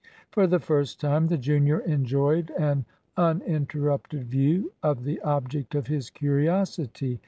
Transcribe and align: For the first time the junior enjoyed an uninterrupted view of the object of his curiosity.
For 0.31 0.47
the 0.47 0.57
first 0.57 0.99
time 0.99 1.27
the 1.27 1.37
junior 1.37 1.77
enjoyed 1.81 2.49
an 2.57 2.85
uninterrupted 3.17 4.25
view 4.25 4.71
of 4.81 5.03
the 5.03 5.21
object 5.21 5.75
of 5.75 5.85
his 5.85 6.09
curiosity. 6.09 7.19